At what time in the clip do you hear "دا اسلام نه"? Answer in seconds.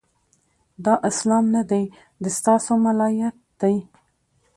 0.85-1.61